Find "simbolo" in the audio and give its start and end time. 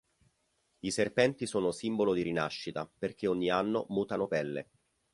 1.69-2.13